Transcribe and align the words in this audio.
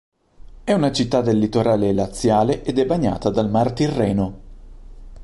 È 0.63 0.73
una 0.73 0.91
città 0.91 1.21
del 1.21 1.37
litorale 1.37 1.93
laziale 1.93 2.63
ed 2.63 2.79
è 2.79 2.87
bagnata 2.87 3.29
dal 3.29 3.51
Mar 3.51 3.71
Tirreno. 3.71 4.39